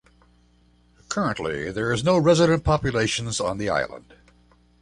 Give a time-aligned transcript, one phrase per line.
[1.09, 4.11] Currently there is no resident population on the islands.